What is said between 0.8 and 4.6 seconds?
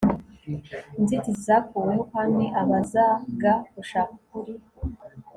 inzitizi zakuweho, kandi abazaga gushaka ukuri